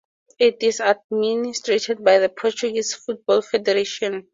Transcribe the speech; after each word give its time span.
It 0.39 0.63
is 0.63 0.79
administrated 0.79 2.03
by 2.03 2.17
the 2.17 2.29
Portuguese 2.29 2.95
Football 2.95 3.43
Federation. 3.43 4.29